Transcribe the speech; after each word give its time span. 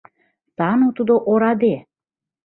Сану 0.55 0.87
тудо 0.97 1.13
ораде! 1.31 1.75